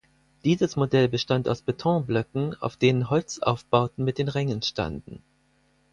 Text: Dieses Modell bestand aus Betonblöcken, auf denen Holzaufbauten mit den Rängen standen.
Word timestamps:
Dieses 0.43 0.77
Modell 0.77 1.07
bestand 1.07 1.47
aus 1.47 1.61
Betonblöcken, 1.61 2.59
auf 2.59 2.75
denen 2.75 3.11
Holzaufbauten 3.11 4.03
mit 4.03 4.17
den 4.17 4.29
Rängen 4.29 4.63
standen. 4.63 5.21